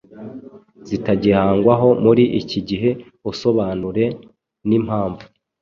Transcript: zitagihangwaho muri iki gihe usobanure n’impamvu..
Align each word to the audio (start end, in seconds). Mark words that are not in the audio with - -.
zitagihangwaho 0.87 1.89
muri 2.03 2.23
iki 2.41 2.59
gihe 2.67 2.89
usobanure 3.29 4.05
n’impamvu.. 4.67 5.23